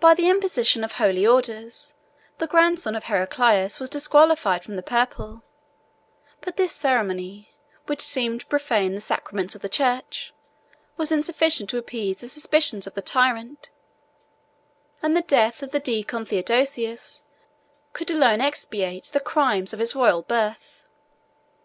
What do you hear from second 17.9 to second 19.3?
could alone expiate the